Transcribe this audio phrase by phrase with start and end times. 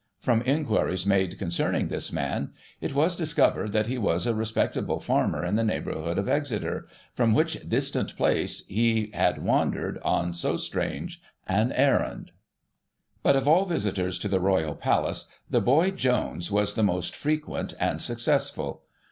[0.17, 5.45] From inquiries made concerning this man, it was discovered that he was a respectable farmer
[5.45, 11.21] in the neighbourhood of Exeter, from which distant place he had wandered on so strange
[11.47, 12.31] an errand.
[13.21, 17.75] But of all visitors to the Royal Palace, THE BOY JONES was the most frequent
[17.79, 18.81] and successful.